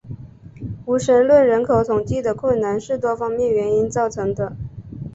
[0.87, 4.53] 无神论人口统计的困难是多方面原因造成的。